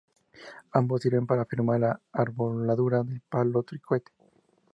[0.71, 4.11] Ambos sirven para afirmar la arboladura del palo trinquete.